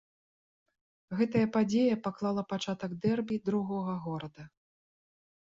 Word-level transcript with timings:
Гэтая 1.19 1.43
падзея 1.57 1.95
паклала 2.07 2.43
пачатак 2.55 2.91
дэрбі 3.05 3.35
другога 3.51 3.93
горада. 4.09 4.43